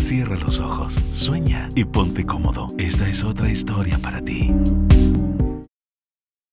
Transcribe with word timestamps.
Cierra 0.00 0.34
los 0.36 0.58
ojos, 0.60 0.94
sueña 1.12 1.68
y 1.76 1.84
ponte 1.84 2.24
cómodo. 2.24 2.68
Esta 2.78 3.06
es 3.06 3.22
otra 3.22 3.50
historia 3.50 3.98
para 3.98 4.22
ti. 4.22 4.52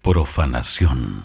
Profanación. 0.03 1.23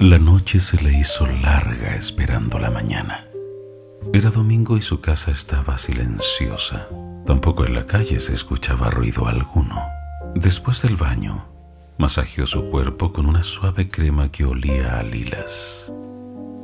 La 0.00 0.18
noche 0.18 0.58
se 0.58 0.82
le 0.82 0.98
hizo 0.98 1.26
larga 1.26 1.94
esperando 1.94 2.58
la 2.58 2.70
mañana. 2.70 3.26
Era 4.12 4.30
domingo 4.30 4.78
y 4.78 4.82
su 4.82 5.00
casa 5.00 5.30
estaba 5.30 5.76
silenciosa. 5.76 6.88
Tampoco 7.26 7.66
en 7.66 7.74
la 7.74 7.84
calle 7.84 8.20
se 8.20 8.32
escuchaba 8.32 8.88
ruido 8.88 9.28
alguno. 9.28 9.82
Después 10.34 10.80
del 10.82 10.96
baño, 10.96 11.53
masajeó 11.98 12.46
su 12.46 12.70
cuerpo 12.70 13.12
con 13.12 13.26
una 13.26 13.42
suave 13.42 13.88
crema 13.88 14.30
que 14.30 14.44
olía 14.44 14.98
a 14.98 15.02
lilas. 15.02 15.92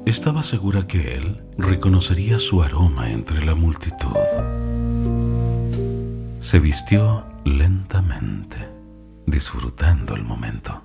Estaba 0.06 0.42
segura 0.42 0.86
que 0.86 1.14
él 1.14 1.40
reconocería 1.58 2.38
su 2.38 2.62
aroma 2.62 3.10
entre 3.10 3.44
la 3.44 3.54
multitud. 3.54 4.16
Se 6.40 6.58
vistió 6.58 7.24
lentamente, 7.44 8.56
disfrutando 9.26 10.14
el 10.14 10.24
momento. 10.24 10.82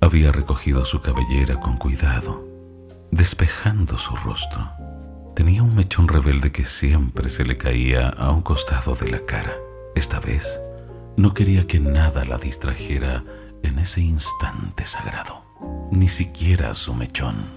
Había 0.00 0.32
recogido 0.32 0.84
su 0.84 1.00
cabellera 1.00 1.58
con 1.58 1.78
cuidado, 1.78 2.46
despejando 3.10 3.98
su 3.98 4.14
rostro. 4.16 4.68
Tenía 5.34 5.62
un 5.62 5.74
mechón 5.74 6.08
rebelde 6.08 6.52
que 6.52 6.64
siempre 6.64 7.30
se 7.30 7.44
le 7.44 7.56
caía 7.56 8.08
a 8.08 8.30
un 8.30 8.42
costado 8.42 8.94
de 8.94 9.10
la 9.10 9.20
cara. 9.20 9.52
Esta 9.94 10.18
vez 10.18 10.60
no 11.16 11.32
quería 11.32 11.66
que 11.66 11.80
nada 11.80 12.24
la 12.24 12.36
distrajera 12.36 13.24
en 13.66 13.78
ese 13.78 14.00
instante 14.00 14.84
sagrado, 14.84 15.42
ni 15.90 16.08
siquiera 16.08 16.74
su 16.74 16.94
mechón. 16.94 17.50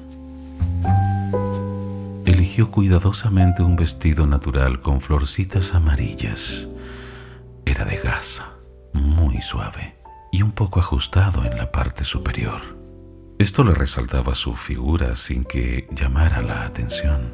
Eligió 2.25 2.71
cuidadosamente 2.71 3.63
un 3.63 3.75
vestido 3.75 4.27
natural 4.27 4.81
con 4.81 5.01
florcitas 5.01 5.73
amarillas. 5.73 6.67
Era 7.65 7.85
de 7.85 7.97
gasa, 7.97 8.47
muy 8.93 9.41
suave 9.41 9.95
y 10.31 10.41
un 10.41 10.51
poco 10.51 10.79
ajustado 10.79 11.45
en 11.45 11.57
la 11.57 11.71
parte 11.71 12.03
superior. 12.03 12.61
Esto 13.39 13.63
le 13.63 13.73
resaltaba 13.73 14.35
su 14.35 14.55
figura 14.55 15.15
sin 15.15 15.45
que 15.45 15.87
llamara 15.91 16.41
la 16.41 16.63
atención. 16.65 17.33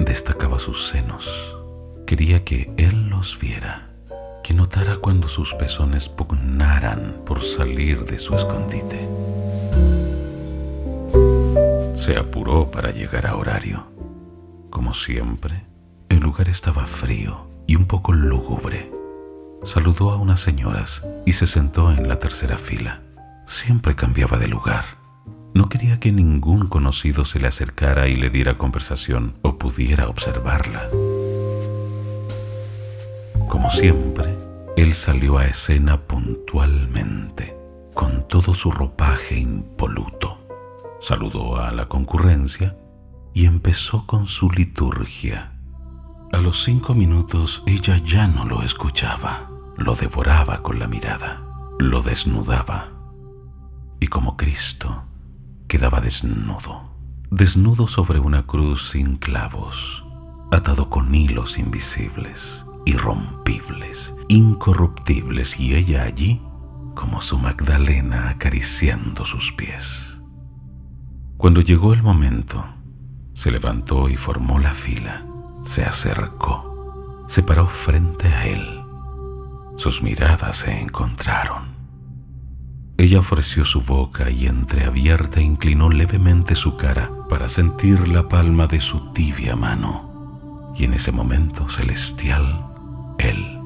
Destacaba 0.00 0.58
sus 0.58 0.86
senos. 0.86 1.56
Quería 2.06 2.44
que 2.44 2.72
él 2.76 3.08
los 3.08 3.38
viera 3.38 3.93
que 4.44 4.52
notara 4.52 4.98
cuando 4.98 5.26
sus 5.26 5.54
pezones 5.54 6.10
pugnaran 6.10 7.22
por 7.24 7.42
salir 7.42 8.04
de 8.04 8.18
su 8.18 8.34
escondite. 8.34 9.08
Se 11.96 12.18
apuró 12.18 12.70
para 12.70 12.90
llegar 12.90 13.26
a 13.26 13.36
horario. 13.36 13.86
Como 14.68 14.92
siempre, 14.92 15.64
el 16.10 16.18
lugar 16.18 16.50
estaba 16.50 16.84
frío 16.84 17.48
y 17.66 17.76
un 17.76 17.86
poco 17.86 18.12
lúgubre. 18.12 18.92
Saludó 19.62 20.10
a 20.10 20.16
unas 20.16 20.40
señoras 20.40 21.02
y 21.24 21.32
se 21.32 21.46
sentó 21.46 21.90
en 21.90 22.06
la 22.06 22.18
tercera 22.18 22.58
fila. 22.58 23.00
Siempre 23.46 23.96
cambiaba 23.96 24.36
de 24.36 24.48
lugar. 24.48 24.84
No 25.54 25.70
quería 25.70 25.98
que 26.00 26.12
ningún 26.12 26.66
conocido 26.66 27.24
se 27.24 27.40
le 27.40 27.48
acercara 27.48 28.08
y 28.08 28.16
le 28.16 28.28
diera 28.28 28.58
conversación 28.58 29.36
o 29.40 29.56
pudiera 29.56 30.06
observarla. 30.10 30.90
Como 33.48 33.70
siempre, 33.70 34.33
él 34.76 34.94
salió 34.94 35.38
a 35.38 35.46
escena 35.46 36.00
puntualmente, 36.00 37.56
con 37.94 38.26
todo 38.26 38.54
su 38.54 38.72
ropaje 38.72 39.38
impoluto. 39.38 40.40
Saludó 41.00 41.58
a 41.58 41.70
la 41.70 41.86
concurrencia 41.86 42.76
y 43.32 43.46
empezó 43.46 44.04
con 44.06 44.26
su 44.26 44.50
liturgia. 44.50 45.52
A 46.32 46.38
los 46.38 46.64
cinco 46.64 46.94
minutos 46.94 47.62
ella 47.66 47.98
ya 48.04 48.26
no 48.26 48.46
lo 48.46 48.62
escuchaba, 48.62 49.48
lo 49.76 49.94
devoraba 49.94 50.62
con 50.62 50.80
la 50.80 50.88
mirada, 50.88 51.44
lo 51.78 52.02
desnudaba. 52.02 52.88
Y 54.00 54.08
como 54.08 54.36
Cristo, 54.36 55.04
quedaba 55.68 56.00
desnudo, 56.00 56.90
desnudo 57.30 57.86
sobre 57.86 58.18
una 58.18 58.44
cruz 58.44 58.90
sin 58.90 59.18
clavos, 59.18 60.04
atado 60.50 60.90
con 60.90 61.14
hilos 61.14 61.58
invisibles 61.58 62.66
irrompibles, 62.84 64.14
incorruptibles, 64.28 65.58
y 65.58 65.74
ella 65.74 66.04
allí 66.04 66.42
como 66.94 67.20
su 67.20 67.38
Magdalena 67.38 68.28
acariciando 68.30 69.24
sus 69.24 69.52
pies. 69.52 70.18
Cuando 71.36 71.60
llegó 71.60 71.92
el 71.92 72.02
momento, 72.02 72.64
se 73.34 73.50
levantó 73.50 74.08
y 74.08 74.16
formó 74.16 74.58
la 74.58 74.72
fila, 74.72 75.26
se 75.64 75.84
acercó, 75.84 77.24
se 77.26 77.42
paró 77.42 77.66
frente 77.66 78.28
a 78.28 78.46
él. 78.46 78.80
Sus 79.76 80.02
miradas 80.02 80.58
se 80.58 80.80
encontraron. 80.80 81.74
Ella 82.96 83.18
ofreció 83.18 83.64
su 83.64 83.80
boca 83.80 84.30
y 84.30 84.46
entreabierta 84.46 85.40
inclinó 85.40 85.90
levemente 85.90 86.54
su 86.54 86.76
cara 86.76 87.10
para 87.28 87.48
sentir 87.48 88.08
la 88.08 88.28
palma 88.28 88.68
de 88.68 88.80
su 88.80 89.12
tibia 89.12 89.56
mano. 89.56 90.72
Y 90.76 90.84
en 90.84 90.94
ese 90.94 91.10
momento 91.10 91.68
celestial 91.68 92.73
él 93.24 93.60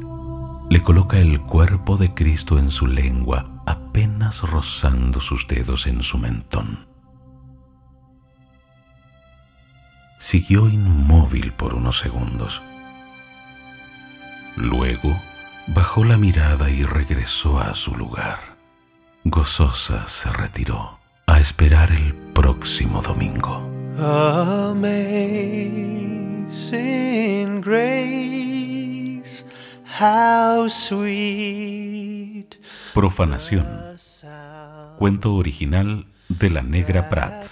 le 0.71 0.83
coloca 0.83 1.19
el 1.19 1.41
cuerpo 1.41 1.97
de 1.97 2.13
Cristo 2.13 2.59
en 2.59 2.71
su 2.71 2.87
lengua, 2.87 3.63
apenas 3.67 4.43
rozando 4.43 5.21
sus 5.21 5.49
dedos 5.49 5.87
en 5.87 6.03
su 6.03 6.19
mentón. 6.19 6.87
Siguió 10.19 10.69
inmóvil 10.69 11.53
por 11.53 11.73
unos 11.75 11.99
segundos. 11.99 12.63
Luego 14.57 15.17
bajó 15.69 16.05
la 16.05 16.19
mirada 16.19 16.69
y 16.71 16.83
regresó 16.83 17.61
a 17.61 17.75
su 17.75 17.97
lugar. 17.97 18.59
Gozosa 19.25 20.07
se 20.07 20.31
retiró 20.33 20.99
a 21.27 21.41
esperar 21.41 21.93
el 21.93 22.15
próximo 22.15 23.01
domingo. 23.01 23.71
Amazing 23.99 25.39
sweet 26.51 28.48
Profanación. 32.95 33.67
Cuento 34.97 35.35
original 35.35 36.07
de 36.29 36.51
la 36.51 36.63
Negra 36.63 37.09
Prat, 37.09 37.45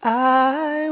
I 0.02 0.88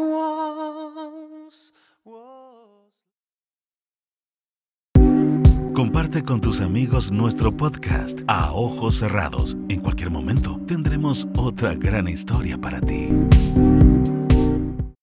Con 6.09 6.41
tus 6.41 6.63
amigos 6.63 7.13
nuestro 7.13 7.55
podcast 7.55 8.21
a 8.29 8.51
ojos 8.53 8.97
cerrados. 8.97 9.57
En 9.69 9.81
cualquier 9.81 10.11
momento 10.11 10.59
tendremos 10.67 11.29
otra 11.37 11.75
gran 11.75 12.09
historia 12.09 12.59
para 12.59 12.81
ti. 12.81 13.09